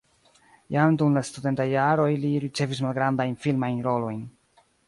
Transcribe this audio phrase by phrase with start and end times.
[0.75, 4.29] Jam dum la studentaj jaroj li ricevis malgrandajn filmajn rolojn.